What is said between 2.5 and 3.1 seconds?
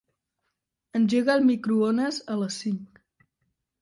cinc.